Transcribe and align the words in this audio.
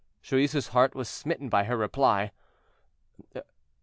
Joyeuse's 0.23 0.69
heart 0.69 0.95
was 0.95 1.07
smitten 1.07 1.47
by 1.47 1.65
her 1.65 1.77
reply. 1.77 2.31